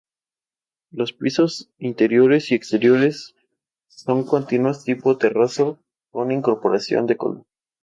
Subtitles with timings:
[0.89, 3.35] Los pisos interiores y exteriores
[3.87, 5.77] son continuos tipo terrazo
[6.11, 7.45] con incorporación de color.